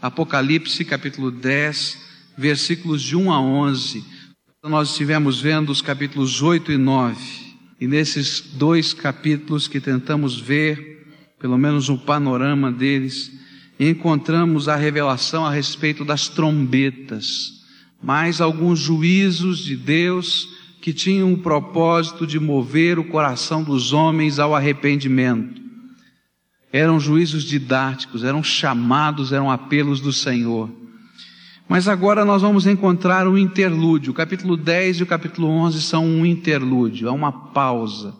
[0.00, 1.98] Apocalipse capítulo 10,
[2.36, 4.04] versículos de 1 a 11.
[4.62, 7.16] Nós estivemos vendo os capítulos 8 e 9.
[7.80, 11.04] E nesses dois capítulos que tentamos ver,
[11.40, 13.32] pelo menos um panorama deles,
[13.78, 17.64] encontramos a revelação a respeito das trombetas,
[18.00, 20.48] mais alguns juízos de Deus
[20.80, 25.67] que tinham o propósito de mover o coração dos homens ao arrependimento.
[26.72, 30.70] Eram juízos didáticos, eram chamados, eram apelos do Senhor.
[31.68, 34.10] Mas agora nós vamos encontrar um interlúdio.
[34.10, 38.14] O capítulo 10 e o capítulo 11 são um interlúdio, é uma pausa.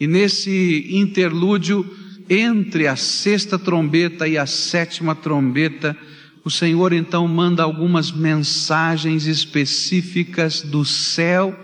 [0.00, 1.84] E nesse interlúdio,
[2.28, 5.96] entre a sexta trombeta e a sétima trombeta,
[6.44, 11.58] o Senhor então manda algumas mensagens específicas do céu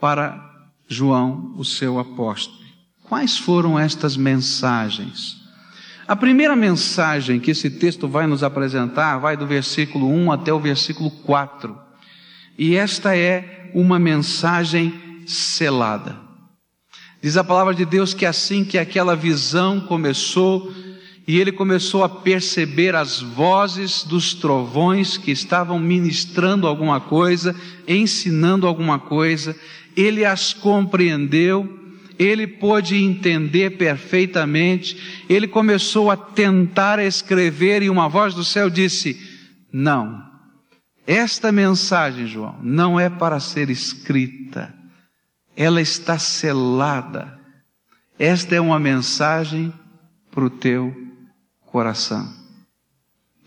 [0.00, 0.40] para
[0.88, 2.62] João, o seu apóstolo.
[3.02, 5.41] Quais foram estas mensagens?
[6.06, 10.58] A primeira mensagem que esse texto vai nos apresentar vai do versículo 1 até o
[10.58, 11.76] versículo 4.
[12.58, 14.92] E esta é uma mensagem
[15.26, 16.16] selada.
[17.22, 20.72] Diz a palavra de Deus que assim que aquela visão começou,
[21.26, 27.54] e ele começou a perceber as vozes dos trovões que estavam ministrando alguma coisa,
[27.86, 29.54] ensinando alguma coisa,
[29.96, 31.81] ele as compreendeu
[32.22, 39.18] ele pôde entender perfeitamente, ele começou a tentar escrever e uma voz do céu disse:
[39.72, 40.22] Não,
[41.06, 44.74] esta mensagem, João, não é para ser escrita,
[45.56, 47.40] ela está selada.
[48.18, 49.72] Esta é uma mensagem
[50.30, 50.94] para o teu
[51.66, 52.32] coração.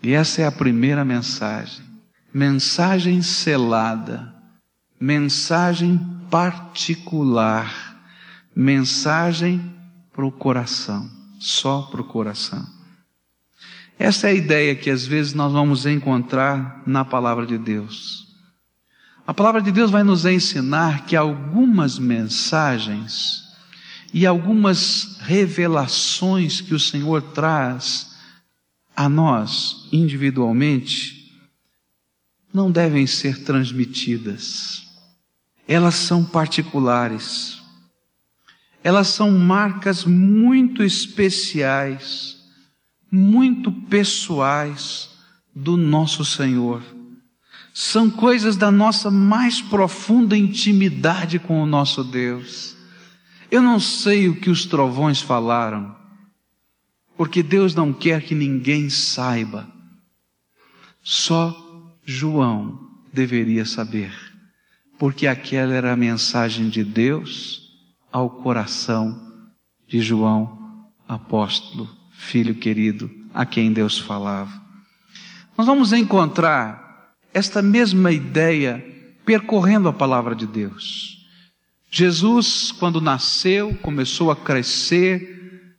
[0.02, 1.84] E essa é a primeira mensagem.
[2.32, 4.34] Mensagem selada,
[5.00, 5.98] mensagem
[6.30, 7.85] particular
[8.56, 9.60] mensagem
[10.14, 12.66] para o coração, só para o coração.
[13.98, 18.26] Essa é a ideia que às vezes nós vamos encontrar na palavra de Deus.
[19.26, 23.42] A palavra de Deus vai nos ensinar que algumas mensagens
[24.14, 28.16] e algumas revelações que o Senhor traz
[28.94, 31.30] a nós individualmente
[32.54, 34.86] não devem ser transmitidas.
[35.68, 37.65] Elas são particulares
[38.86, 42.36] elas são marcas muito especiais,
[43.10, 45.10] muito pessoais
[45.52, 46.84] do nosso Senhor.
[47.74, 52.76] São coisas da nossa mais profunda intimidade com o nosso Deus.
[53.50, 55.96] Eu não sei o que os trovões falaram,
[57.16, 59.68] porque Deus não quer que ninguém saiba.
[61.02, 64.14] Só João deveria saber,
[64.96, 67.65] porque aquela era a mensagem de Deus
[68.16, 69.14] ao coração
[69.86, 74.50] de João, apóstolo, filho querido, a quem Deus falava.
[75.54, 78.82] Nós vamos encontrar esta mesma ideia
[79.26, 81.26] percorrendo a palavra de Deus.
[81.90, 85.76] Jesus, quando nasceu, começou a crescer,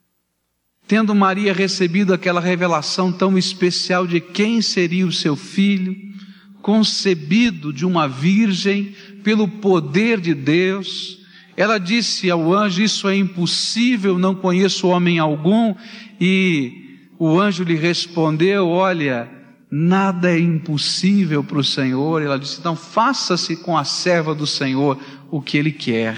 [0.86, 5.96] tendo Maria recebido aquela revelação tão especial de quem seria o seu filho,
[6.62, 8.94] concebido de uma virgem
[9.24, 11.18] pelo poder de Deus,
[11.58, 15.74] ela disse ao anjo: Isso é impossível, não conheço homem algum.
[16.20, 19.28] E o anjo lhe respondeu: Olha,
[19.68, 22.22] nada é impossível para o Senhor.
[22.22, 24.96] Ela disse: Então faça-se com a serva do Senhor
[25.32, 26.16] o que ele quer.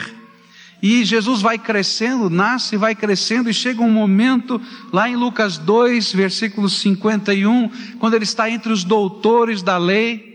[0.83, 4.61] E Jesus vai crescendo, nasce, vai crescendo, e chega um momento,
[4.93, 10.30] lá em Lucas 2, versículo 51, quando ele está entre os doutores da lei,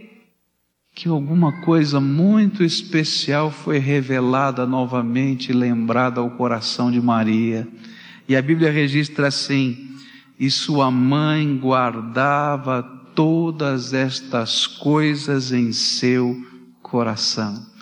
[0.95, 7.67] que alguma coisa muito especial foi revelada novamente, lembrada ao coração de Maria.
[8.29, 9.89] E a Bíblia registra assim:
[10.39, 12.81] e sua mãe guardava
[13.13, 16.41] todas estas coisas em seu
[16.81, 17.74] coração.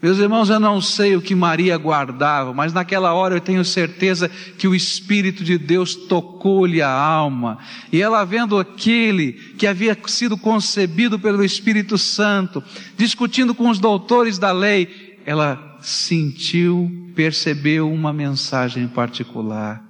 [0.00, 4.28] Meus irmãos, eu não sei o que Maria guardava, mas naquela hora eu tenho certeza
[4.28, 7.58] que o Espírito de Deus tocou-lhe a alma.
[7.92, 12.62] E ela vendo aquele que havia sido concebido pelo Espírito Santo,
[12.96, 19.82] discutindo com os doutores da lei, ela sentiu, percebeu uma mensagem particular.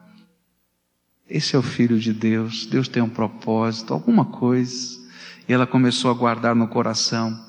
[1.29, 4.97] Esse é o Filho de Deus, Deus tem um propósito, alguma coisa.
[5.47, 7.47] E ela começou a guardar no coração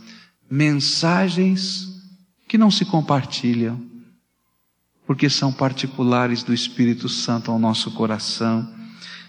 [0.52, 1.89] mensagens
[2.50, 3.80] que não se compartilham,
[5.06, 8.68] porque são particulares do Espírito Santo ao nosso coração.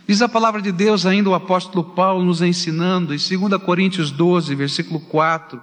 [0.08, 4.54] Diz a palavra de Deus ainda o apóstolo Paulo nos ensinando em 2 Coríntios 12,
[4.54, 5.60] versículo 4,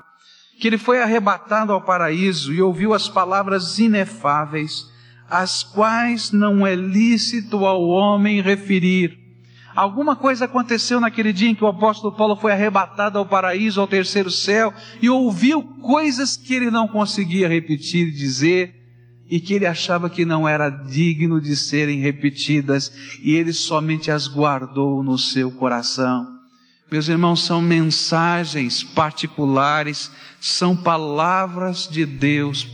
[0.59, 4.85] que ele foi arrebatado ao paraíso e ouviu as palavras inefáveis,
[5.27, 9.17] as quais não é lícito ao homem referir.
[9.77, 13.85] Alguma coisa aconteceu naquele dia em que o apóstolo Paulo foi arrebatado ao paraíso, ao
[13.85, 18.73] terceiro céu, e ouviu coisas que ele não conseguia repetir e dizer,
[19.29, 22.91] e que ele achava que não era digno de serem repetidas,
[23.21, 26.25] e ele somente as guardou no seu coração.
[26.91, 30.09] Meus irmãos, são mensagens particulares,
[30.41, 32.67] são palavras de Deus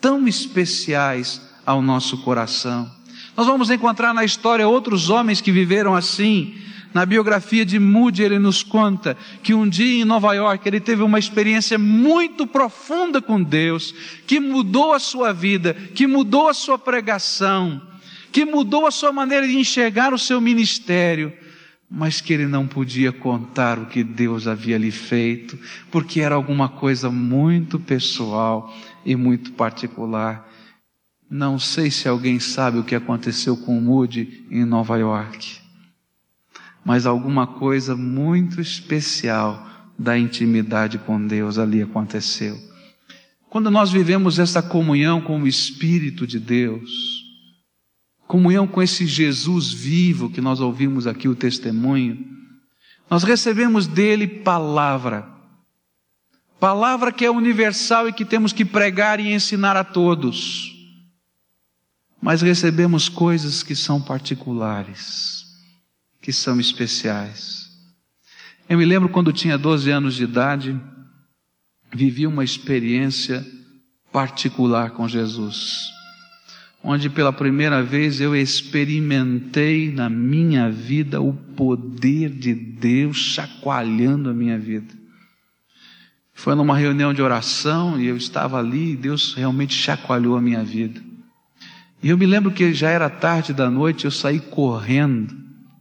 [0.00, 2.88] tão especiais ao nosso coração.
[3.36, 6.54] Nós vamos encontrar na história outros homens que viveram assim.
[6.92, 11.02] Na biografia de Moody, ele nos conta que um dia em Nova York ele teve
[11.02, 13.92] uma experiência muito profunda com Deus,
[14.26, 17.82] que mudou a sua vida, que mudou a sua pregação,
[18.30, 21.32] que mudou a sua maneira de enxergar o seu ministério
[21.96, 25.56] mas que ele não podia contar o que Deus havia lhe feito,
[25.92, 28.74] porque era alguma coisa muito pessoal
[29.06, 30.50] e muito particular.
[31.36, 35.58] Não sei se alguém sabe o que aconteceu com Moody em Nova York,
[36.84, 42.56] mas alguma coisa muito especial da intimidade com Deus ali aconteceu.
[43.50, 47.24] Quando nós vivemos essa comunhão com o Espírito de Deus,
[48.28, 52.24] comunhão com esse Jesus vivo que nós ouvimos aqui o testemunho,
[53.10, 55.28] nós recebemos dele palavra.
[56.60, 60.73] Palavra que é universal e que temos que pregar e ensinar a todos.
[62.24, 65.44] Mas recebemos coisas que são particulares,
[66.22, 67.68] que são especiais.
[68.66, 70.80] Eu me lembro quando tinha 12 anos de idade,
[71.92, 73.46] vivi uma experiência
[74.10, 75.92] particular com Jesus
[76.86, 84.34] onde pela primeira vez eu experimentei na minha vida o poder de Deus chacoalhando a
[84.34, 84.92] minha vida.
[86.34, 90.62] Foi numa reunião de oração e eu estava ali e Deus realmente chacoalhou a minha
[90.62, 91.13] vida.
[92.04, 95.34] E eu me lembro que já era tarde da noite, eu saí correndo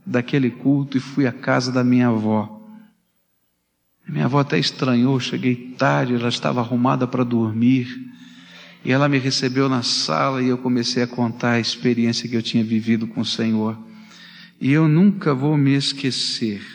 [0.06, 2.62] daquele culto e fui à casa da minha avó.
[4.08, 7.90] Minha avó até estranhou, cheguei tarde, ela estava arrumada para dormir.
[8.86, 12.42] E ela me recebeu na sala e eu comecei a contar a experiência que eu
[12.42, 13.78] tinha vivido com o Senhor.
[14.62, 16.66] E eu nunca vou me esquecer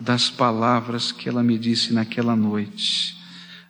[0.00, 3.16] das palavras que ela me disse naquela noite.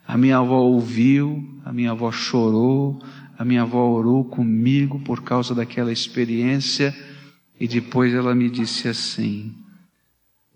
[0.07, 3.01] A minha avó ouviu, a minha avó chorou,
[3.37, 6.95] a minha avó orou comigo por causa daquela experiência
[7.59, 9.55] e depois ela me disse assim: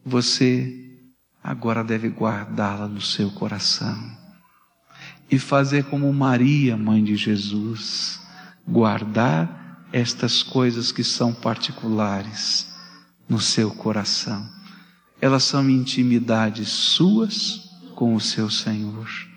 [0.04, 1.00] Você
[1.44, 4.20] agora deve guardá-la no seu coração
[5.30, 8.20] e fazer como Maria, mãe de Jesus,
[8.68, 12.68] guardar estas coisas que são particulares
[13.30, 14.48] no seu coração.
[15.22, 19.31] Elas são intimidades suas com o seu Senhor.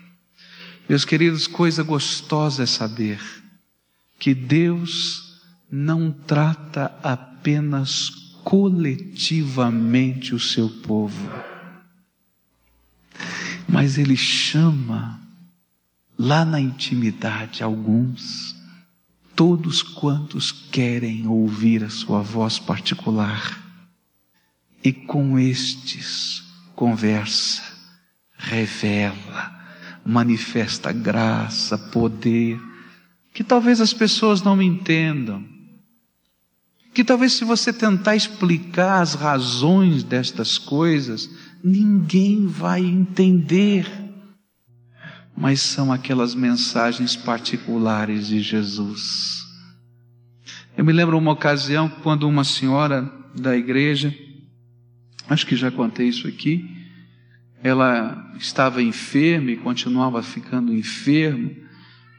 [0.87, 3.19] Meus queridos, coisa gostosa é saber
[4.19, 8.09] que Deus não trata apenas
[8.43, 11.27] coletivamente o seu povo,
[13.67, 15.19] mas Ele chama
[16.17, 18.55] lá na intimidade, alguns,
[19.35, 23.59] todos quantos querem ouvir a sua voz particular,
[24.83, 26.43] e com estes
[26.75, 27.63] conversa,
[28.37, 29.54] revela,
[30.05, 32.59] manifesta graça, poder,
[33.33, 35.43] que talvez as pessoas não entendam,
[36.93, 41.29] que talvez se você tentar explicar as razões destas coisas,
[41.63, 44.05] ninguém vai entender
[45.35, 49.43] mas são aquelas mensagens particulares de Jesus.
[50.77, 54.15] Eu me lembro uma ocasião quando uma senhora da igreja,
[55.27, 56.74] acho que já contei isso aqui,
[57.63, 61.51] ela estava enferma e continuava ficando enferma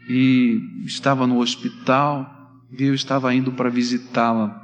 [0.09, 4.63] e estava no hospital e eu estava indo para visitá-la.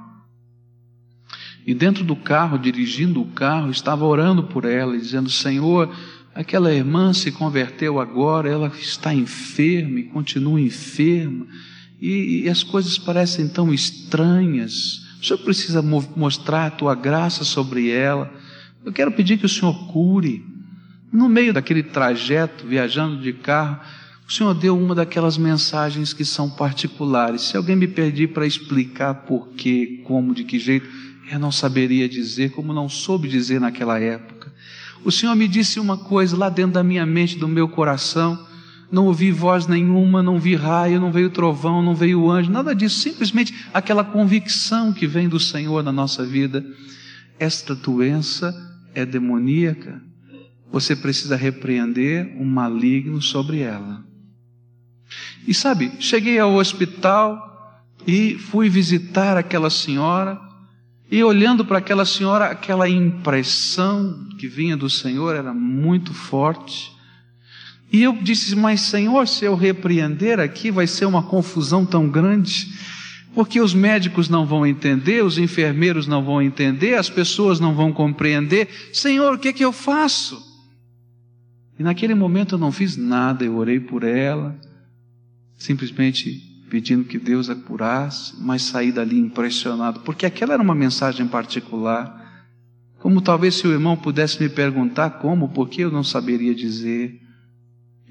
[1.65, 5.89] E dentro do carro, dirigindo o carro, estava orando por ela dizendo: Senhor,
[6.35, 11.47] Aquela irmã se converteu agora, ela está enferma e continua enferma,
[12.01, 15.03] e, e as coisas parecem tão estranhas.
[15.21, 18.33] O Senhor precisa mostrar a tua graça sobre ela.
[18.85, 20.45] Eu quero pedir que o Senhor cure.
[21.13, 23.79] No meio daquele trajeto, viajando de carro,
[24.27, 27.43] o Senhor deu uma daquelas mensagens que são particulares.
[27.43, 30.89] Se alguém me pedir para explicar por quê, como, de que jeito,
[31.31, 34.51] eu não saberia dizer, como não soube dizer naquela época.
[35.05, 38.47] O Senhor me disse uma coisa lá dentro da minha mente, do meu coração.
[38.91, 43.01] Não ouvi voz nenhuma, não vi raio, não veio trovão, não veio anjo, nada disso.
[43.01, 46.65] Simplesmente aquela convicção que vem do Senhor na nossa vida.
[47.39, 48.55] Esta doença
[48.95, 50.01] é demoníaca.
[50.73, 54.03] Você precisa repreender o maligno sobre ela.
[55.47, 60.41] E sabe, cheguei ao hospital e fui visitar aquela senhora
[61.13, 66.91] E olhando para aquela senhora, aquela impressão que vinha do Senhor era muito forte.
[67.93, 72.73] E eu disse: Mas, Senhor, se eu repreender aqui, vai ser uma confusão tão grande,
[73.35, 77.93] porque os médicos não vão entender, os enfermeiros não vão entender, as pessoas não vão
[77.93, 78.71] compreender.
[78.91, 80.52] Senhor, o que é que eu faço?
[81.83, 84.57] E naquele momento eu não fiz nada, eu orei por ela,
[85.57, 91.27] simplesmente pedindo que Deus a curasse, mas saí dali impressionado, porque aquela era uma mensagem
[91.27, 92.47] particular.
[93.01, 97.21] Como talvez se o irmão pudesse me perguntar como, porque eu não saberia dizer.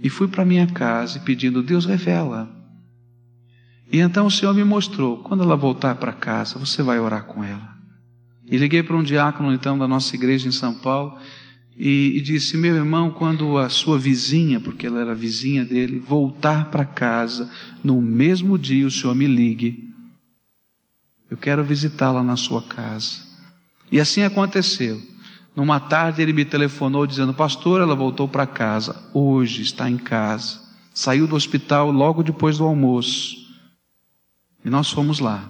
[0.03, 2.53] E fui para minha casa pedindo, Deus revela.
[3.89, 7.41] E então o Senhor me mostrou, quando ela voltar para casa, você vai orar com
[7.41, 7.73] ela.
[8.45, 11.17] E liguei para um diácono então da nossa igreja em São Paulo
[11.83, 16.69] e, e disse: Meu irmão, quando a sua vizinha, porque ela era vizinha dele, voltar
[16.69, 17.49] para casa,
[17.83, 19.91] no mesmo dia o senhor me ligue.
[21.27, 23.17] Eu quero visitá-la na sua casa.
[23.91, 25.01] E assim aconteceu.
[25.55, 29.03] Numa tarde ele me telefonou dizendo: Pastor, ela voltou para casa.
[29.11, 30.61] Hoje está em casa.
[30.93, 33.37] Saiu do hospital logo depois do almoço.
[34.63, 35.49] E nós fomos lá.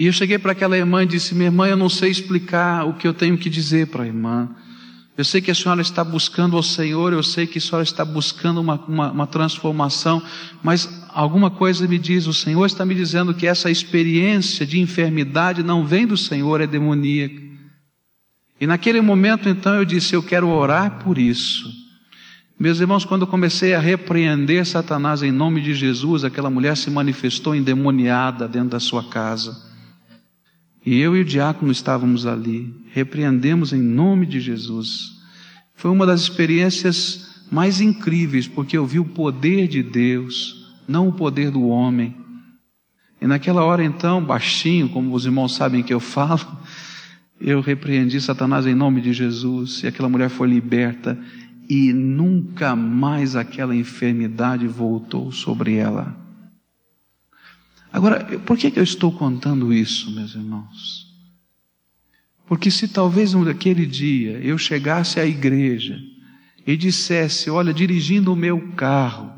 [0.00, 2.94] E eu cheguei para aquela irmã e disse: Minha irmã, eu não sei explicar o
[2.94, 4.48] que eu tenho que dizer para a irmã.
[5.14, 8.02] Eu sei que a senhora está buscando ao Senhor, eu sei que a senhora está
[8.02, 10.22] buscando uma, uma, uma, transformação,
[10.62, 15.62] mas alguma coisa me diz: o Senhor está me dizendo que essa experiência de enfermidade
[15.62, 17.42] não vem do Senhor, é demoníaca.
[18.58, 21.70] E naquele momento, então, eu disse: eu quero orar por isso.
[22.58, 26.90] Meus irmãos, quando eu comecei a repreender Satanás em nome de Jesus, aquela mulher se
[26.90, 29.68] manifestou endemoniada dentro da sua casa.
[30.84, 35.18] E eu e o diácono estávamos ali, repreendemos em nome de Jesus.
[35.74, 41.12] Foi uma das experiências mais incríveis, porque eu vi o poder de Deus, não o
[41.12, 42.16] poder do homem.
[43.20, 46.58] E naquela hora então, baixinho, como os irmãos sabem que eu falo,
[47.40, 51.18] eu repreendi Satanás em nome de Jesus, e aquela mulher foi liberta,
[51.68, 56.19] e nunca mais aquela enfermidade voltou sobre ela.
[57.92, 61.08] Agora, por que, eu estou contando isso, meus irmãos?
[62.46, 66.00] Porque se talvez naquele dia eu chegasse à igreja
[66.66, 69.32] e dissesse, olha, dirigindo o meu carro,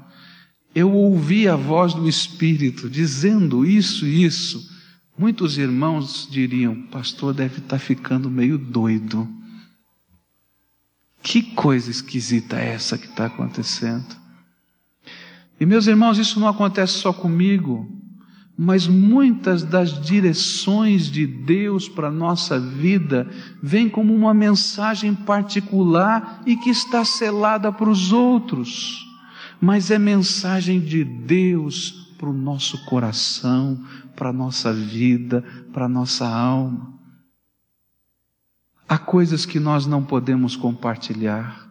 [0.75, 4.71] eu ouvi a voz do Espírito dizendo isso e isso,
[5.17, 9.29] muitos irmãos diriam, pastor deve estar ficando meio doido.
[11.23, 14.17] Que coisa esquisita é essa que está acontecendo?
[15.61, 18.02] E meus irmãos, isso não acontece só comigo
[18.57, 23.29] mas muitas das direções de Deus para a nossa vida
[23.63, 29.07] vêm como uma mensagem particular e que está selada para os outros,
[29.61, 33.83] mas é mensagem de Deus para o nosso coração,
[34.15, 35.43] para a nossa vida,
[35.73, 36.93] para a nossa alma.
[38.87, 41.71] Há coisas que nós não podemos compartilhar,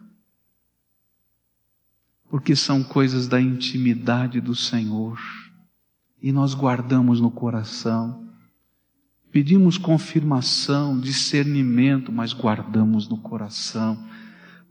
[2.27, 5.19] porque são coisas da intimidade do Senhor
[6.21, 8.27] e nós guardamos no coração.
[9.31, 13.97] Pedimos confirmação, discernimento, mas guardamos no coração.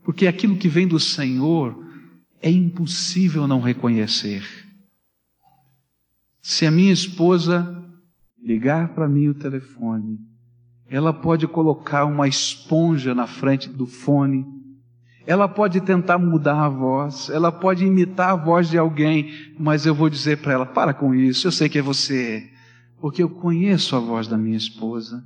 [0.03, 1.85] Porque aquilo que vem do Senhor
[2.41, 4.43] é impossível não reconhecer.
[6.41, 7.83] Se a minha esposa
[8.41, 10.19] ligar para mim o telefone,
[10.87, 14.45] ela pode colocar uma esponja na frente do fone
[15.31, 19.95] ela pode tentar mudar a voz, ela pode imitar a voz de alguém, mas eu
[19.95, 22.51] vou dizer para ela: para com isso, eu sei que é você,
[22.99, 25.23] porque eu conheço a voz da minha esposa.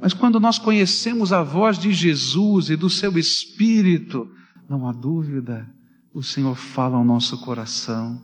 [0.00, 4.30] Mas quando nós conhecemos a voz de Jesus e do seu Espírito,
[4.68, 5.68] não há dúvida,
[6.14, 8.22] o Senhor fala ao nosso coração.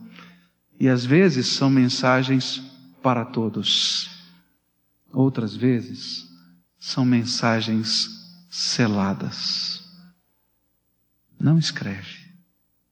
[0.79, 2.63] E às vezes são mensagens
[3.03, 4.09] para todos,
[5.11, 6.23] outras vezes
[6.79, 8.07] são mensagens
[8.49, 9.74] seladas.
[11.39, 12.17] Não escreve,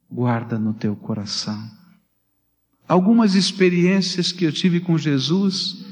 [0.10, 1.70] guarda no teu coração.
[2.88, 5.86] Algumas experiências que eu tive com Jesus,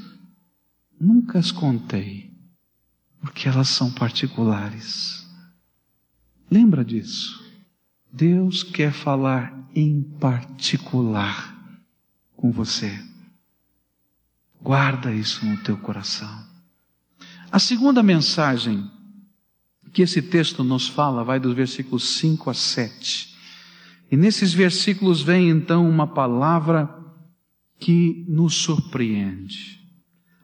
[1.00, 2.30] nunca as contei,
[3.20, 5.26] porque elas são particulares.
[6.50, 7.42] Lembra disso.
[8.12, 11.56] Deus quer falar em particular
[12.36, 13.02] com você.
[14.60, 16.46] Guarda isso no teu coração.
[17.50, 18.88] A segunda mensagem
[19.92, 23.34] que esse texto nos fala vai dos versículos 5 a 7.
[24.10, 26.88] E nesses versículos vem então uma palavra
[27.78, 29.80] que nos surpreende.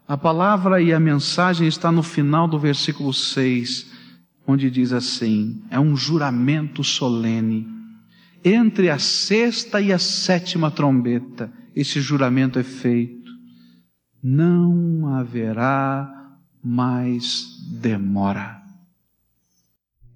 [0.06, 3.90] A palavra e a mensagem está no final do versículo 6,
[4.46, 7.66] onde diz assim: é um juramento solene.
[8.44, 13.30] Entre a sexta e a sétima trombeta, esse juramento é feito.
[14.22, 16.10] Não haverá
[16.62, 18.67] mais demora.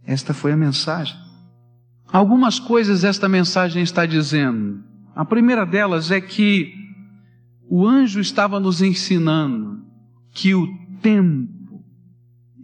[0.07, 1.17] Esta foi a mensagem.
[2.13, 4.83] Algumas coisas esta mensagem está dizendo.
[5.15, 6.75] A primeira delas é que
[7.69, 9.83] o anjo estava nos ensinando
[10.31, 10.67] que o
[11.01, 11.83] tempo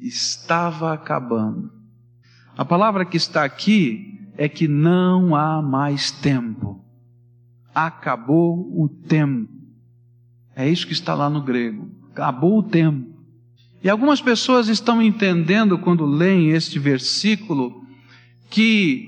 [0.00, 1.72] estava acabando.
[2.56, 6.84] A palavra que está aqui é que não há mais tempo.
[7.74, 9.48] Acabou o tempo.
[10.54, 11.90] É isso que está lá no grego.
[12.10, 13.07] Acabou o tempo.
[13.82, 17.84] E algumas pessoas estão entendendo quando leem este versículo
[18.50, 19.06] que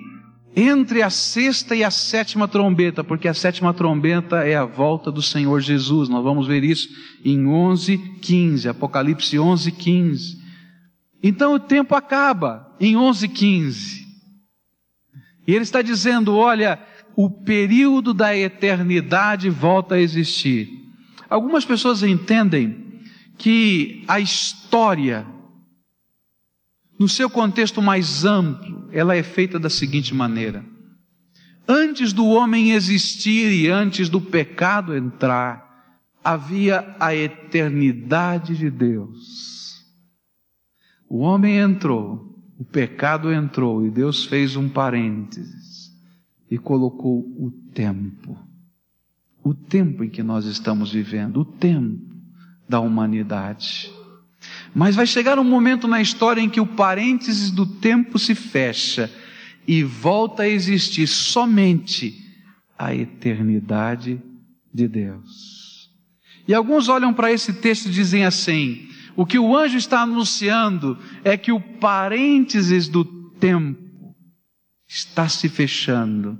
[0.54, 5.22] entre a sexta e a sétima trombeta, porque a sétima trombeta é a volta do
[5.22, 6.08] Senhor Jesus.
[6.08, 6.88] Nós vamos ver isso
[7.24, 10.40] em 11, 15, Apocalipse 11, 15.
[11.22, 14.06] Então o tempo acaba em 11, 15.
[15.46, 16.80] E ele está dizendo: olha,
[17.16, 20.68] o período da eternidade volta a existir.
[21.28, 22.89] Algumas pessoas entendem
[23.40, 25.26] que a história
[26.99, 30.62] no seu contexto mais amplo, ela é feita da seguinte maneira:
[31.66, 39.82] antes do homem existir e antes do pecado entrar, havia a eternidade de Deus.
[41.09, 45.90] O homem entrou, o pecado entrou e Deus fez um parênteses
[46.50, 48.38] e colocou o tempo.
[49.42, 52.10] O tempo em que nós estamos vivendo, o tempo
[52.70, 53.92] da humanidade.
[54.72, 59.12] Mas vai chegar um momento na história em que o parênteses do tempo se fecha
[59.66, 62.14] e volta a existir somente
[62.78, 64.22] a eternidade
[64.72, 65.90] de Deus.
[66.46, 70.96] E alguns olham para esse texto e dizem assim: o que o anjo está anunciando
[71.24, 74.14] é que o parênteses do tempo
[74.88, 76.38] está se fechando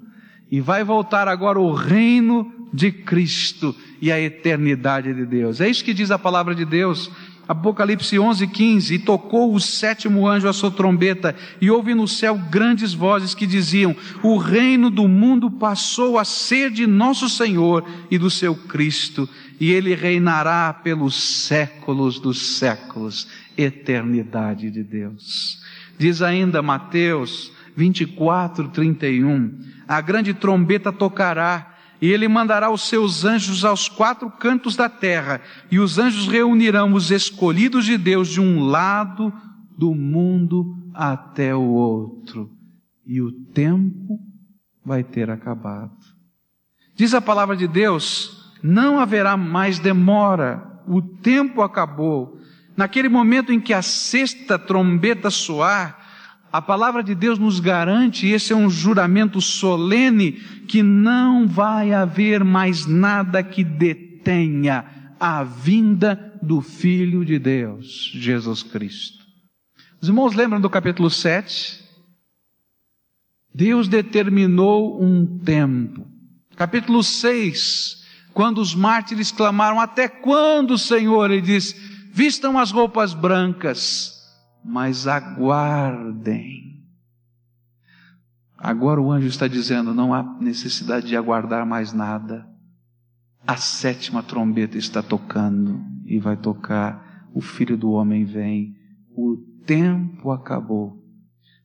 [0.51, 5.61] e vai voltar agora o reino de Cristo e a eternidade de Deus.
[5.61, 7.11] É isso que diz a palavra de Deus
[7.51, 12.39] Apocalipse 11, 15, e tocou o sétimo anjo a sua trombeta, e houve no céu
[12.39, 18.17] grandes vozes que diziam: O reino do mundo passou a ser de nosso Senhor e
[18.17, 23.27] do seu Cristo, e ele reinará pelos séculos dos séculos,
[23.59, 25.59] eternidade de Deus.
[25.99, 33.65] Diz ainda Mateus 24, 31, a grande trombeta tocará, e ele mandará os seus anjos
[33.65, 35.41] aos quatro cantos da terra,
[35.71, 39.33] e os anjos reunirão os escolhidos de Deus de um lado
[39.79, 42.51] do mundo até o outro,
[43.07, 44.19] e o tempo
[44.85, 45.97] vai ter acabado.
[46.95, 52.39] Diz a palavra de Deus: não haverá mais demora, o tempo acabou.
[52.77, 56.00] Naquele momento em que a sexta trombeta soar,
[56.53, 60.33] a palavra de Deus nos garante, esse é um juramento solene,
[60.67, 64.85] que não vai haver mais nada que detenha
[65.19, 69.25] a vinda do Filho de Deus, Jesus Cristo.
[70.01, 71.85] Os irmãos lembram do capítulo 7?
[73.55, 76.07] Deus determinou um tempo.
[76.57, 81.31] Capítulo 6, quando os mártires clamaram, até quando, Senhor?
[81.31, 81.75] Ele diz,
[82.13, 84.20] vistam as roupas brancas
[84.65, 86.85] mas aguardem.
[88.57, 92.47] Agora o anjo está dizendo: não há necessidade de aguardar mais nada.
[93.47, 97.29] A sétima trombeta está tocando e vai tocar.
[97.33, 98.77] O filho do homem vem.
[99.17, 101.03] O tempo acabou.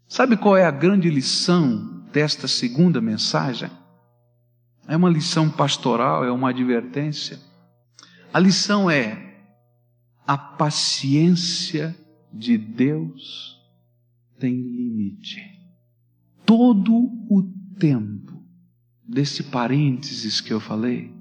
[0.07, 3.69] Sabe qual é a grande lição desta segunda mensagem?
[4.87, 7.39] É uma lição pastoral, é uma advertência.
[8.31, 9.35] A lição é
[10.25, 11.95] a paciência
[12.35, 13.59] de Deus
[14.37, 15.41] tem limite.
[16.45, 17.43] Todo o
[17.79, 18.43] tempo
[19.07, 21.13] desse parênteses que eu falei,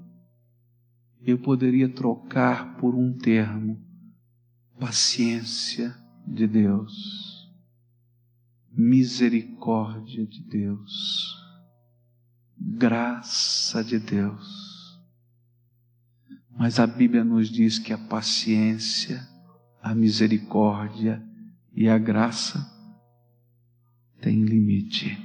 [1.21, 3.81] eu poderia trocar por um termo:
[4.79, 5.95] paciência
[6.27, 7.51] de Deus,
[8.71, 11.35] misericórdia de Deus,
[12.57, 14.75] graça de Deus.
[16.57, 19.34] Mas a Bíblia nos diz que a paciência
[19.85, 21.21] a misericórdia
[21.71, 22.67] e a graça
[24.19, 25.15] têm limite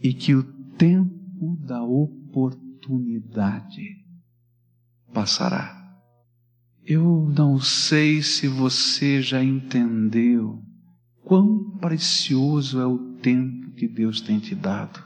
[0.00, 0.44] e que o
[0.76, 3.96] tempo da oportunidade
[5.12, 5.76] passará.
[6.86, 10.62] Eu não sei se você já entendeu
[11.24, 15.02] quão precioso é o tempo que Deus tem te dado.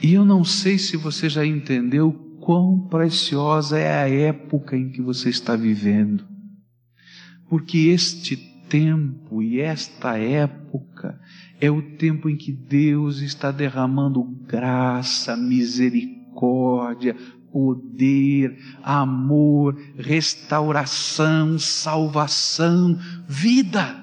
[0.00, 5.02] E eu não sei se você já entendeu quão preciosa é a época em que
[5.02, 6.30] você está vivendo
[7.50, 11.20] porque este tempo e esta época
[11.60, 17.16] é o tempo em que Deus está derramando graça, misericórdia,
[17.52, 24.00] poder, amor, restauração, salvação, vida.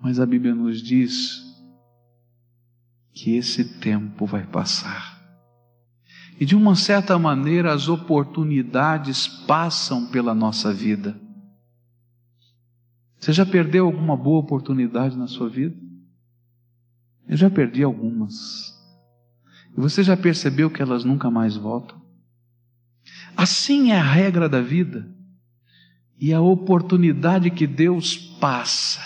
[0.00, 1.42] Mas a Bíblia nos diz
[3.12, 5.20] que esse tempo vai passar.
[6.38, 11.25] E de uma certa maneira as oportunidades passam pela nossa vida.
[13.18, 15.76] Você já perdeu alguma boa oportunidade na sua vida?
[17.28, 18.74] Eu já perdi algumas.
[19.76, 22.00] E você já percebeu que elas nunca mais voltam?
[23.36, 25.08] Assim é a regra da vida.
[26.18, 29.02] E a oportunidade que Deus passa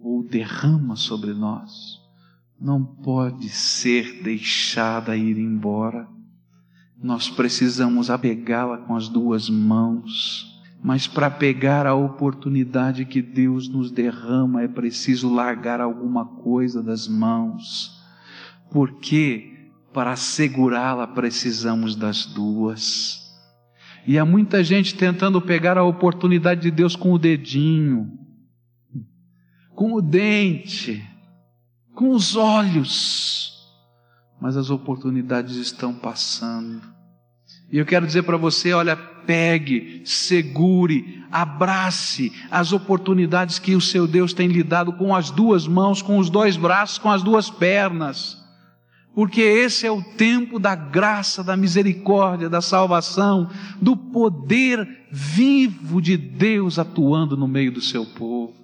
[0.00, 2.00] ou derrama sobre nós
[2.60, 6.08] não pode ser deixada ir embora.
[7.00, 10.57] Nós precisamos apegá-la com as duas mãos.
[10.82, 17.08] Mas para pegar a oportunidade que Deus nos derrama é preciso largar alguma coisa das
[17.08, 18.00] mãos.
[18.70, 23.28] Porque para segurá-la precisamos das duas.
[24.06, 28.18] E há muita gente tentando pegar a oportunidade de Deus com o dedinho,
[29.74, 31.04] com o dente,
[31.94, 33.52] com os olhos,
[34.40, 36.80] mas as oportunidades estão passando.
[37.70, 44.06] E eu quero dizer para você: olha, pegue, segure, abrace as oportunidades que o seu
[44.06, 47.50] Deus tem lhe dado com as duas mãos, com os dois braços, com as duas
[47.50, 48.38] pernas.
[49.14, 53.50] Porque esse é o tempo da graça, da misericórdia, da salvação,
[53.82, 58.54] do poder vivo de Deus atuando no meio do seu povo.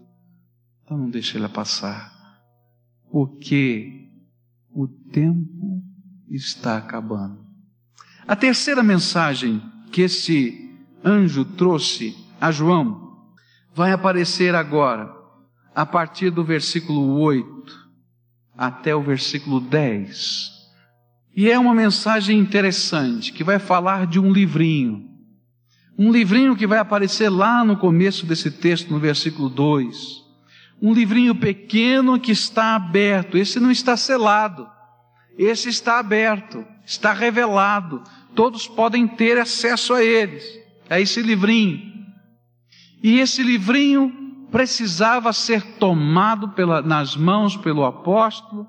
[0.85, 2.15] Então não deixe ele passar
[3.15, 4.11] porque
[4.73, 5.81] o tempo
[6.29, 7.44] está acabando.
[8.27, 10.71] A terceira mensagem que esse
[11.05, 13.19] anjo trouxe a João
[13.75, 15.13] vai aparecer agora,
[15.75, 17.85] a partir do versículo 8
[18.57, 20.51] até o versículo 10.
[21.37, 25.11] E é uma mensagem interessante que vai falar de um livrinho.
[25.99, 30.25] Um livrinho que vai aparecer lá no começo desse texto, no versículo 2
[30.85, 33.39] um livrinho pequeno que está aberto.
[33.39, 34.69] Esse não está selado.
[35.39, 38.03] Esse está aberto, está revelado.
[38.35, 40.45] Todos podem ter acesso a eles,
[40.89, 41.93] a esse livrinho.
[43.03, 48.69] E esse livrinho precisava ser tomado pela, nas mãos pelo apóstolo,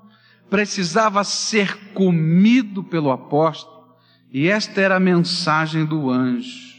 [0.50, 3.96] precisava ser comido pelo apóstolo.
[4.32, 6.74] E esta era a mensagem do anjo: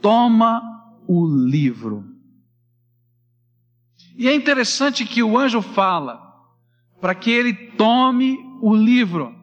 [0.00, 0.62] toma
[1.06, 2.14] o livro
[4.16, 6.22] e é interessante que o anjo fala
[7.00, 9.34] para que ele tome o livro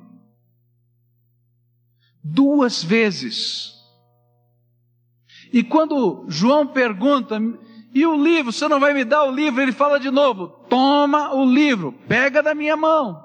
[2.23, 3.73] duas vezes.
[5.51, 7.39] E quando João pergunta,
[7.93, 9.61] e o livro, você não vai me dar o livro?
[9.61, 13.21] Ele fala de novo: toma o livro, pega da minha mão.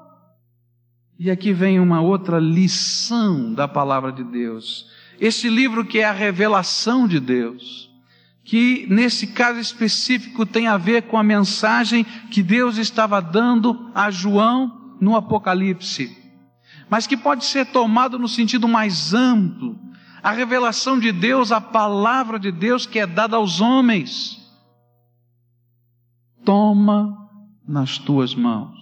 [1.19, 4.91] E aqui vem uma outra lição da palavra de Deus.
[5.19, 7.87] Esse livro que é a revelação de Deus
[8.47, 14.09] que nesse caso específico tem a ver com a mensagem que Deus estava dando a
[14.09, 16.17] João no Apocalipse,
[16.89, 19.79] mas que pode ser tomado no sentido mais amplo,
[20.23, 24.43] a revelação de Deus, a palavra de Deus que é dada aos homens.
[26.45, 27.29] Toma
[27.67, 28.77] nas tuas mãos.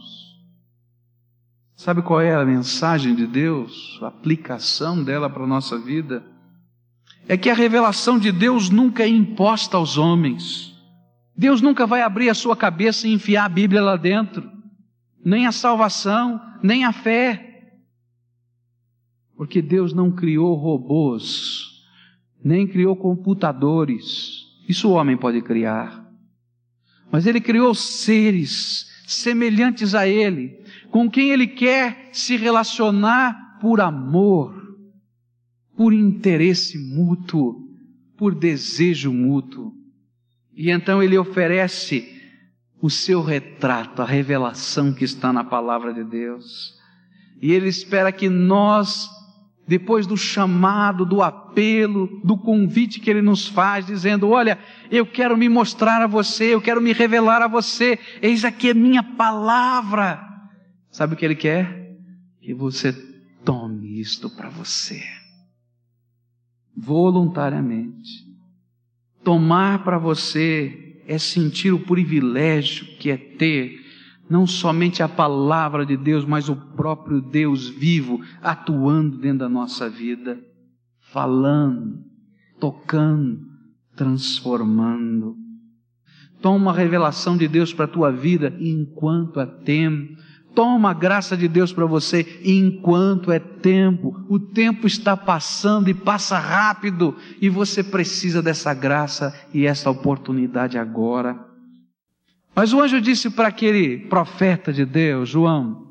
[1.76, 6.24] Sabe qual é a mensagem de Deus, a aplicação dela para a nossa vida?
[7.28, 10.74] é que a revelação de Deus nunca é imposta aos homens.
[11.36, 14.48] Deus nunca vai abrir a sua cabeça e enfiar a Bíblia lá dentro,
[15.24, 17.53] nem a salvação, nem a fé.
[19.37, 21.85] Porque Deus não criou robôs,
[22.42, 24.44] nem criou computadores.
[24.68, 26.05] Isso o homem pode criar.
[27.11, 30.59] Mas Ele criou seres semelhantes a Ele,
[30.90, 34.64] com quem Ele quer se relacionar por amor
[35.77, 37.68] por interesse mútuo,
[38.16, 39.73] por desejo mútuo.
[40.57, 42.11] E então ele oferece
[42.81, 46.75] o seu retrato, a revelação que está na palavra de Deus.
[47.40, 49.09] E ele espera que nós,
[49.66, 54.59] depois do chamado, do apelo, do convite que ele nos faz, dizendo: Olha,
[54.90, 58.74] eu quero me mostrar a você, eu quero me revelar a você, eis aqui a
[58.74, 60.20] minha palavra.
[60.90, 61.96] Sabe o que ele quer?
[62.40, 62.92] Que você
[63.44, 65.03] tome isto para você
[66.77, 68.24] voluntariamente.
[69.22, 73.84] Tomar para você é sentir o privilégio que é ter
[74.28, 79.88] não somente a palavra de Deus, mas o próprio Deus vivo atuando dentro da nossa
[79.88, 80.38] vida,
[81.12, 81.98] falando,
[82.58, 83.40] tocando,
[83.94, 85.37] transformando.
[86.40, 90.16] Toma a revelação de Deus para a tua vida enquanto a tem.
[90.54, 94.14] Toma a graça de Deus para você enquanto é tempo.
[94.28, 100.78] O tempo está passando e passa rápido e você precisa dessa graça e essa oportunidade
[100.78, 101.53] agora.
[102.54, 105.84] Mas o anjo disse para aquele profeta de Deus, João: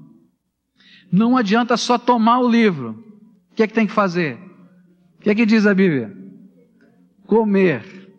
[1.11, 3.03] não adianta só tomar o livro.
[3.51, 4.35] O que é que tem que fazer?
[5.19, 6.11] O que é que diz a Bíblia?
[7.27, 8.11] Comer.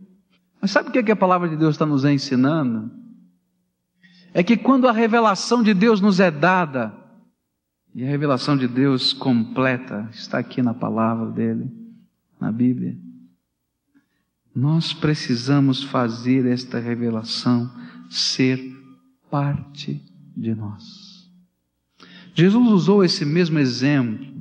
[0.60, 2.90] Mas sabe o que, é que a palavra de Deus está nos ensinando?
[4.32, 6.94] É que quando a revelação de Deus nos é dada,
[7.92, 11.70] e a revelação de Deus completa está aqui na palavra dele,
[12.40, 12.96] na Bíblia,
[14.54, 17.68] nós precisamos fazer esta revelação
[18.10, 18.60] ser
[19.30, 20.02] parte
[20.36, 21.28] de nós.
[22.34, 24.34] Jesus usou esse mesmo exemplo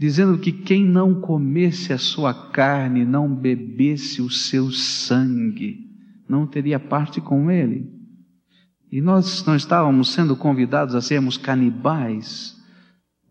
[0.00, 5.90] dizendo que quem não comesse a sua carne, não bebesse o seu sangue,
[6.26, 7.86] não teria parte com ele.
[8.90, 12.56] E nós não estávamos sendo convidados a sermos canibais,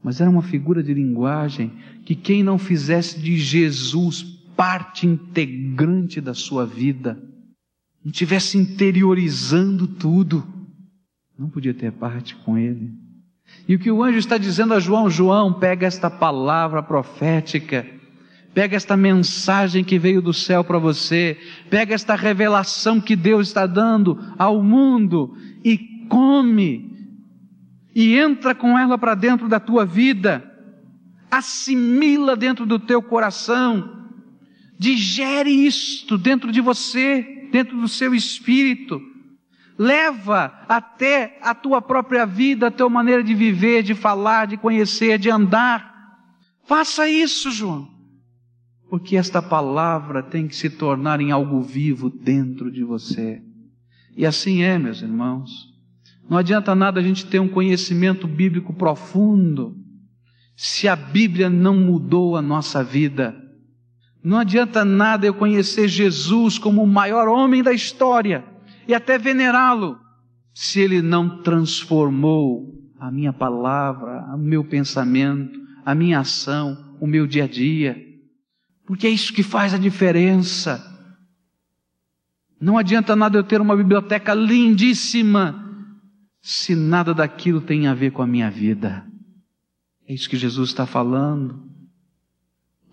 [0.03, 1.73] mas era uma figura de linguagem
[2.05, 4.21] que quem não fizesse de Jesus
[4.55, 7.19] parte integrante da sua vida,
[8.03, 10.47] não tivesse interiorizando tudo,
[11.37, 12.91] não podia ter parte com ele.
[13.67, 17.85] E o que o anjo está dizendo a João: João, pega esta palavra profética,
[18.53, 21.37] pega esta mensagem que veio do céu para você,
[21.69, 25.77] pega esta revelação que Deus está dando ao mundo e
[26.09, 27.13] come,
[27.93, 30.43] e entra com ela para dentro da tua vida,
[31.29, 34.07] assimila dentro do teu coração,
[34.77, 39.01] digere isto dentro de você, dentro do seu espírito
[39.77, 45.17] leva até a tua própria vida, a tua maneira de viver, de falar, de conhecer,
[45.17, 45.89] de andar.
[46.65, 47.87] Faça isso, João.
[48.89, 53.41] Porque esta palavra tem que se tornar em algo vivo dentro de você.
[54.17, 55.49] E assim é, meus irmãos.
[56.29, 59.75] Não adianta nada a gente ter um conhecimento bíblico profundo
[60.57, 63.33] se a Bíblia não mudou a nossa vida.
[64.23, 68.43] Não adianta nada eu conhecer Jesus como o maior homem da história
[68.87, 69.97] e até venerá-lo,
[70.53, 77.25] se ele não transformou a minha palavra, o meu pensamento, a minha ação, o meu
[77.25, 77.97] dia a dia.
[78.85, 80.85] Porque é isso que faz a diferença.
[82.59, 85.65] Não adianta nada eu ter uma biblioteca lindíssima
[86.41, 89.05] se nada daquilo tem a ver com a minha vida.
[90.07, 91.68] É isso que Jesus está falando.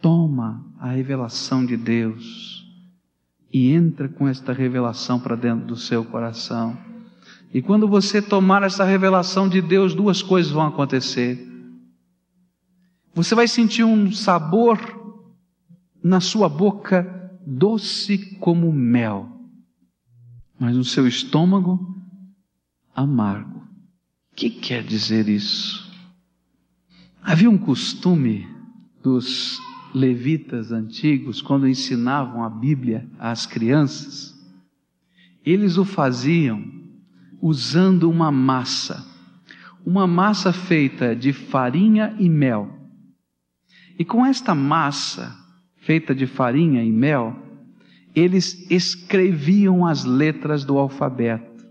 [0.00, 2.66] Toma a revelação de Deus
[3.52, 6.76] e entra com esta revelação para dentro do seu coração.
[7.52, 11.46] E quando você tomar essa revelação de Deus, duas coisas vão acontecer.
[13.14, 14.78] Você vai sentir um sabor
[16.02, 19.40] na sua boca doce como mel,
[20.59, 21.96] mas no seu estômago
[22.94, 23.61] amargo.
[24.32, 25.90] O que quer dizer isso?
[27.22, 28.46] Havia um costume
[29.02, 29.59] dos
[29.96, 34.38] levitas antigos, quando ensinavam a Bíblia às crianças,
[35.42, 36.62] eles o faziam
[37.40, 39.02] usando uma massa,
[39.87, 42.68] uma massa feita de farinha e mel.
[43.98, 45.35] E com esta massa,
[45.76, 47.35] feita de farinha e mel,
[48.14, 51.64] eles escreviam as letras do alfabeto.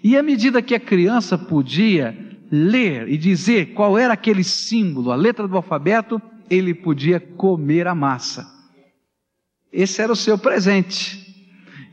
[0.00, 2.16] E à medida que a criança podia
[2.52, 7.94] ler e dizer qual era aquele símbolo, a letra do alfabeto, ele podia comer a
[7.94, 8.46] massa.
[9.72, 11.24] Esse era o seu presente.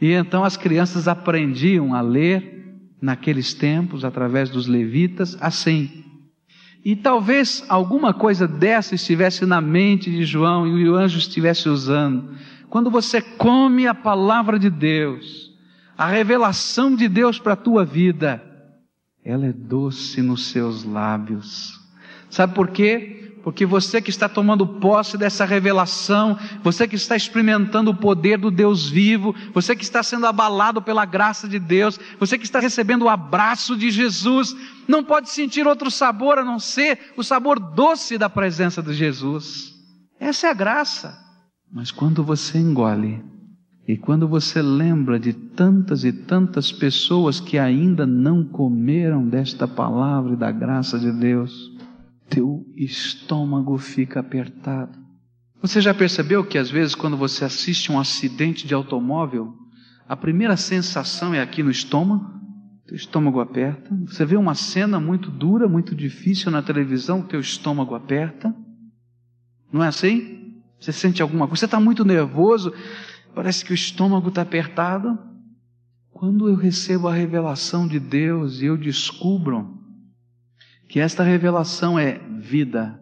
[0.02, 2.54] E então as crianças aprendiam a ler
[3.02, 6.04] naqueles tempos, através dos levitas, assim.
[6.86, 12.36] E talvez alguma coisa dessa estivesse na mente de João e o anjo estivesse usando.
[12.70, 15.54] Quando você come a palavra de Deus,
[15.98, 18.42] a revelação de Deus para a tua vida,
[19.24, 21.80] ela é doce nos seus lábios.
[22.30, 23.13] Sabe por quê?
[23.44, 28.50] Porque você que está tomando posse dessa revelação, você que está experimentando o poder do
[28.50, 33.04] Deus vivo, você que está sendo abalado pela graça de Deus, você que está recebendo
[33.04, 34.56] o abraço de Jesus,
[34.88, 39.74] não pode sentir outro sabor a não ser o sabor doce da presença de Jesus.
[40.18, 41.20] Essa é a graça.
[41.70, 43.22] Mas quando você engole,
[43.86, 50.34] e quando você lembra de tantas e tantas pessoas que ainda não comeram desta palavra
[50.34, 51.73] e da graça de Deus,
[52.30, 54.98] teu estômago fica apertado.
[55.62, 59.54] Você já percebeu que às vezes quando você assiste um acidente de automóvel,
[60.08, 62.30] a primeira sensação é aqui no estômago?
[62.86, 63.96] Teu estômago aperta.
[64.06, 68.54] Você vê uma cena muito dura, muito difícil na televisão, teu estômago aperta.
[69.72, 70.62] Não é assim?
[70.80, 71.62] Você sente alguma coisa?
[71.62, 72.74] Você está muito nervoso,
[73.34, 75.18] parece que o estômago está apertado.
[76.12, 79.83] Quando eu recebo a revelação de Deus e eu descubro
[80.88, 83.02] que esta revelação é vida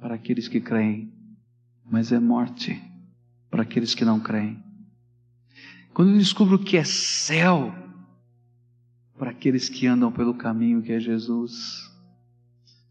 [0.00, 1.12] para aqueles que creem,
[1.84, 2.80] mas é morte
[3.50, 4.62] para aqueles que não creem.
[5.92, 7.74] Quando eu descubro que é céu
[9.16, 11.90] para aqueles que andam pelo caminho que é Jesus,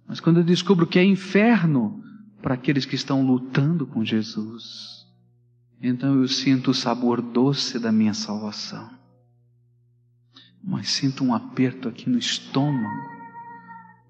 [0.08, 2.04] mas quando eu descubro que é inferno
[2.42, 5.06] para aqueles que estão lutando com Jesus,
[5.82, 8.90] então eu sinto o sabor doce da minha salvação.
[10.64, 13.13] Mas sinto um aperto aqui no estômago,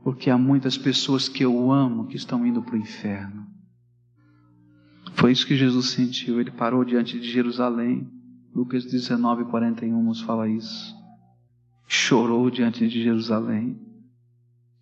[0.04, 3.48] porque há muitas pessoas que eu amo que estão indo para o inferno.
[5.14, 6.42] Foi isso que Jesus sentiu.
[6.42, 8.12] Ele parou diante de Jerusalém.
[8.54, 10.94] Lucas 19, 41 nos fala isso.
[11.88, 13.80] Chorou diante de Jerusalém.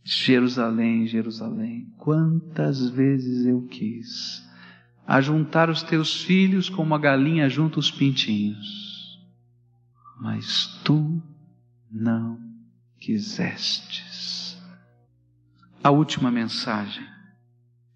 [0.03, 4.43] Jerusalém, Jerusalém, quantas vezes eu quis
[5.05, 9.19] ajuntar os teus filhos como a galinha junta os pintinhos,
[10.19, 11.21] mas tu
[11.91, 12.39] não
[12.99, 14.10] quisestes.
[15.83, 17.03] A última mensagem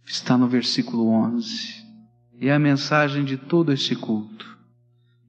[0.03, 1.85] está no versículo 11,
[2.39, 4.57] e é a mensagem de todo este culto.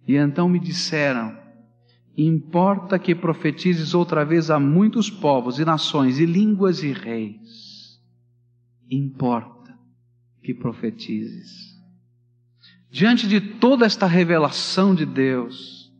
[0.08, 1.36] E então me disseram:
[2.16, 8.00] Importa que profetizes outra vez a muitos povos e nações e línguas e reis.
[8.90, 9.78] Importa
[10.42, 11.76] que profetizes.
[12.90, 15.92] Diante de toda esta revelação de Deus,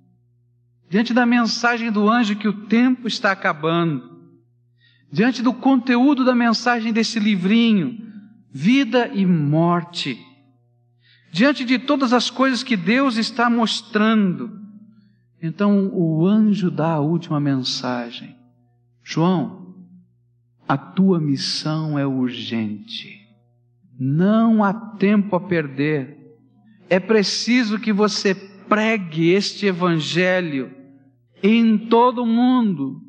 [0.89, 4.16] diante da mensagem do anjo que o tempo está acabando,
[5.11, 7.99] diante do conteúdo da mensagem desse livrinho,
[8.53, 10.19] vida e morte,
[11.33, 14.51] diante de todas as coisas que Deus está mostrando,
[15.43, 18.35] então o anjo dá a última mensagem:
[19.05, 19.75] João,
[20.69, 23.25] a tua missão é urgente.
[23.99, 26.17] Não há tempo a perder.
[26.89, 30.71] É preciso que você pregue este evangelho
[31.43, 33.01] em todo o mundo.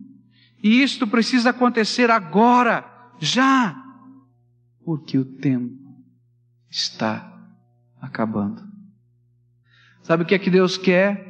[0.61, 2.85] E isto precisa acontecer agora,
[3.19, 3.75] já,
[4.83, 5.75] porque o tempo
[6.69, 7.31] está
[8.01, 8.65] acabando.
[10.01, 11.27] Sabe o que é que Deus quer?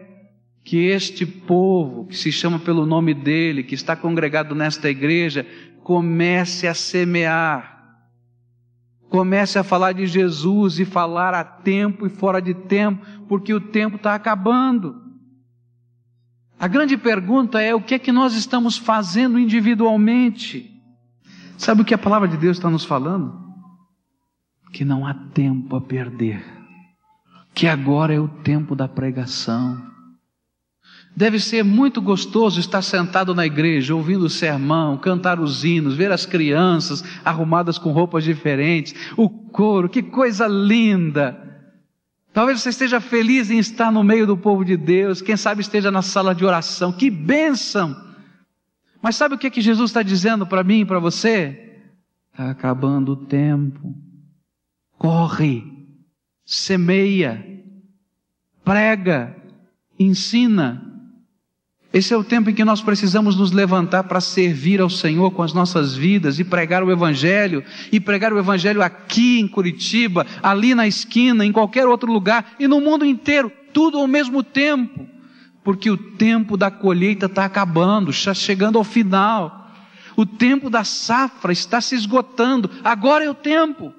[0.68, 5.48] que este povo, que se chama pelo nome dele, que está congregado nesta igreja,
[5.82, 8.02] comece a semear,
[9.08, 13.62] comece a falar de Jesus e falar a tempo e fora de tempo, porque o
[13.62, 15.07] tempo está acabando.
[16.60, 20.72] A grande pergunta é o que é que nós estamos fazendo individualmente?
[21.58, 23.38] Sabe o que a palavra de Deus está nos falando?
[24.74, 26.44] Que não há tempo a perder,
[27.54, 29.88] que agora é o tempo da pregação
[31.18, 36.12] Deve ser muito gostoso estar sentado na igreja, ouvindo o sermão, cantar os hinos, ver
[36.12, 41.57] as crianças arrumadas com roupas diferentes, o coro, que coisa linda!
[42.38, 45.90] Talvez você esteja feliz em estar no meio do povo de Deus, quem sabe esteja
[45.90, 48.00] na sala de oração, que bênção!
[49.02, 51.82] Mas sabe o que, é que Jesus está dizendo para mim e para você?
[52.32, 53.92] Está acabando o tempo.
[55.00, 55.64] Corre,
[56.46, 57.44] semeia,
[58.64, 59.36] prega,
[59.98, 60.87] ensina,
[61.94, 65.42] esse é o tempo em que nós precisamos nos levantar para servir ao Senhor com
[65.42, 70.76] as nossas vidas e pregar o Evangelho, e pregar o Evangelho aqui em Curitiba, ali
[70.76, 75.08] na esquina, em qualquer outro lugar e no mundo inteiro, tudo ao mesmo tempo,
[75.64, 79.72] porque o tempo da colheita está acabando, está chegando ao final,
[80.16, 83.94] o tempo da safra está se esgotando, agora é o tempo.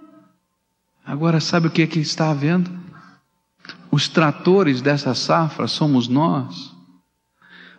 [1.07, 2.71] Agora, sabe o que, é que está havendo?
[3.91, 6.78] Os tratores dessa safra somos nós.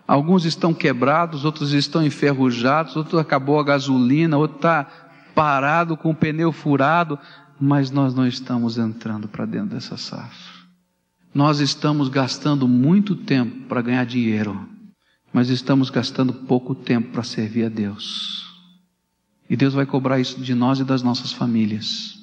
[0.10, 4.88] Alguns estão quebrados, outros estão enferrujados, outro acabou a gasolina, outro está
[5.36, 7.20] parado com o pneu furado,
[7.62, 10.66] mas nós não estamos entrando para dentro dessa safra.
[11.32, 14.68] Nós estamos gastando muito tempo para ganhar dinheiro,
[15.32, 18.48] mas estamos gastando pouco tempo para servir a Deus.
[19.48, 22.18] E Deus vai cobrar isso de nós e das nossas famílias.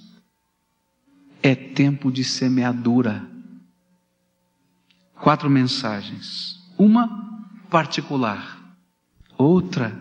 [1.40, 3.24] É tempo de semeadura.
[5.14, 6.60] Quatro mensagens.
[6.76, 7.35] Uma
[7.70, 8.58] particular,
[9.36, 10.00] outra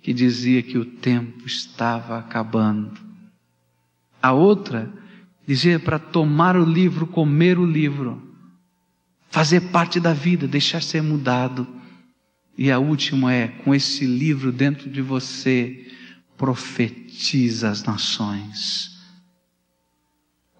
[0.00, 3.00] que dizia que o tempo estava acabando,
[4.20, 4.92] a outra
[5.46, 8.22] dizia para tomar o livro, comer o livro,
[9.30, 11.66] fazer parte da vida, deixar ser mudado.
[12.56, 15.90] E a última é: com esse livro dentro de você,
[16.36, 18.90] profetiza as nações.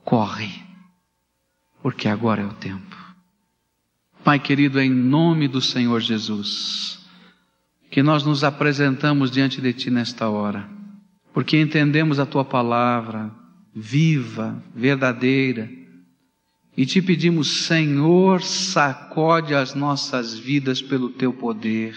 [0.04, 0.52] Corre,
[1.82, 3.01] porque agora é o tempo.
[4.24, 7.00] Pai querido, em nome do Senhor Jesus,
[7.90, 10.68] que nós nos apresentamos diante de Ti nesta hora,
[11.34, 13.34] porque entendemos a Tua palavra
[13.74, 15.68] viva, verdadeira,
[16.76, 21.96] e te pedimos, Senhor, sacode as nossas vidas pelo Teu poder.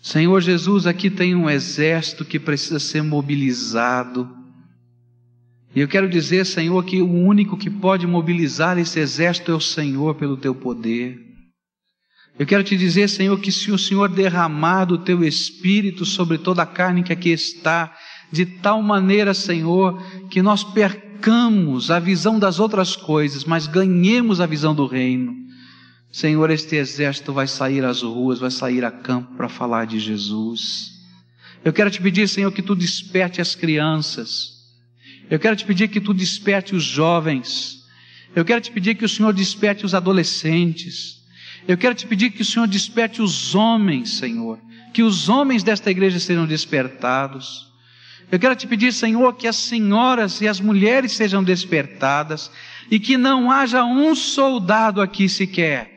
[0.00, 4.41] Senhor Jesus, aqui tem um exército que precisa ser mobilizado.
[5.74, 9.60] E eu quero dizer, Senhor, que o único que pode mobilizar esse exército é o
[9.60, 11.18] Senhor pelo teu poder.
[12.38, 16.62] Eu quero te dizer, Senhor, que se o Senhor derramar do teu espírito sobre toda
[16.62, 17.94] a carne que aqui está,
[18.30, 24.46] de tal maneira, Senhor, que nós percamos a visão das outras coisas, mas ganhemos a
[24.46, 25.34] visão do reino.
[26.10, 30.90] Senhor, este exército vai sair às ruas, vai sair a campo para falar de Jesus.
[31.64, 34.51] Eu quero te pedir, Senhor, que tu desperte as crianças.
[35.32, 37.86] Eu quero te pedir que tu desperte os jovens.
[38.36, 41.22] Eu quero te pedir que o Senhor desperte os adolescentes.
[41.66, 44.58] Eu quero te pedir que o Senhor desperte os homens, Senhor.
[44.92, 47.66] Que os homens desta igreja sejam despertados.
[48.30, 52.50] Eu quero te pedir, Senhor, que as senhoras e as mulheres sejam despertadas
[52.90, 55.92] e que não haja um soldado aqui sequer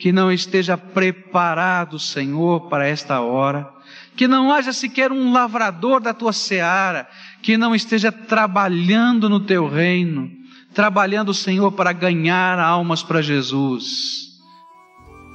[0.00, 3.70] que não esteja preparado, Senhor, para esta hora,
[4.16, 7.06] que não haja sequer um lavrador da tua seara,
[7.42, 10.30] que não esteja trabalhando no teu reino,
[10.74, 14.38] trabalhando, Senhor, para ganhar almas para Jesus.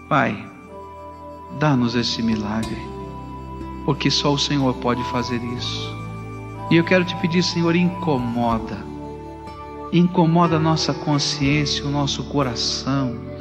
[0.08, 0.38] Pai,
[1.60, 2.78] dá-nos esse milagre,
[3.86, 5.96] porque só o Senhor pode fazer isso.
[6.70, 8.78] E eu quero te pedir, Senhor, incomoda,
[9.92, 13.36] incomoda a nossa consciência, o nosso coração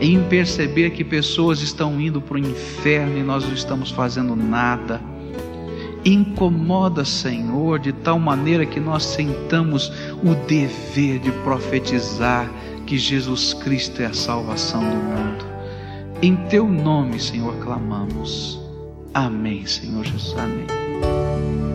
[0.00, 5.00] em perceber que pessoas estão indo para o inferno e nós não estamos fazendo nada.
[6.06, 9.90] Incomoda, Senhor, de tal maneira que nós sentamos
[10.22, 12.48] o dever de profetizar
[12.86, 15.44] que Jesus Cristo é a salvação do mundo.
[16.22, 18.56] Em teu nome, Senhor, clamamos.
[19.12, 20.38] Amém, Senhor Jesus.
[20.38, 21.65] Amém.